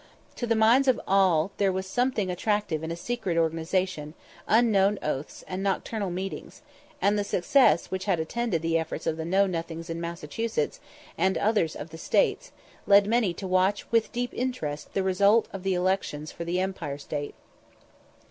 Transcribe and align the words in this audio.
To 0.37 0.47
the 0.47 0.55
minds 0.55 0.87
of 0.87 0.99
all 1.07 1.51
there 1.57 1.71
was 1.71 1.85
something 1.85 2.31
attractive 2.31 2.81
in 2.83 2.89
a 2.89 2.95
secret 2.95 3.37
organisation, 3.37 4.15
unknown 4.47 4.97
oaths, 5.03 5.43
and 5.47 5.61
nocturnal 5.61 6.09
meetings; 6.09 6.63
and 6.99 7.19
the 7.19 7.23
success 7.23 7.91
which 7.91 8.05
had 8.05 8.19
attended 8.19 8.63
the 8.63 8.79
efforts 8.79 9.05
of 9.05 9.15
the 9.15 9.25
Know 9.25 9.45
nothings 9.45 9.91
in 9.91 10.01
Massachusetts, 10.01 10.79
and 11.19 11.37
others 11.37 11.75
of 11.75 11.91
the 11.91 11.99
States, 11.99 12.51
led 12.87 13.05
many 13.05 13.31
to 13.35 13.47
watch 13.47 13.91
with 13.91 14.11
deep 14.11 14.33
interest 14.33 14.91
the 14.95 15.03
result 15.03 15.47
of 15.53 15.61
the 15.61 15.75
elections 15.75 16.31
for 16.31 16.45
the 16.45 16.59
Empire 16.59 16.97
State. 16.97 17.35